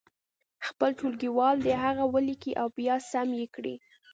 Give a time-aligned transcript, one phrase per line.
[0.67, 3.75] خپل ټولګیوال دې هغه ولیکي او بیا سم یې کړي.